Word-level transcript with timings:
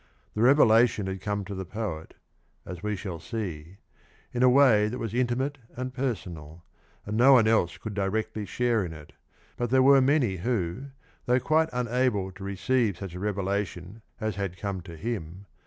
The 0.33 0.41
revelation 0.41 1.05
had 1.05 1.21
come 1.21 1.45
to 1.45 1.53
the 1.53 1.63
poet, 1.63 2.15
as 2.65 2.81
we 2.81 2.95
shall 2.95 3.19
see, 3.19 3.77
in 4.33 4.41
a 4.41 4.49
way 4.49 4.87
that 4.87 4.97
was 4.97 5.13
intimate 5.13 5.59
and 5.75 5.93
personal, 5.93 6.65
and 7.05 7.15
no 7.15 7.33
one 7.33 7.47
else 7.47 7.77
could 7.77 7.93
directly 7.93 8.47
share 8.47 8.83
in 8.83 8.93
it, 8.93 9.13
but 9.57 9.69
there 9.69 9.83
were 9.83 10.01
many 10.01 10.37
who, 10.37 10.85
though 11.27 11.39
quite 11.39 11.69
unable 11.71 12.31
to 12.31 12.43
receive 12.43 12.97
such 12.97 13.13
a 13.13 13.19
revelation 13.19 14.01
as 14.19 14.37
had 14.37 14.57
come 14.57 14.81
to 14.81 14.97
him. 14.97 15.45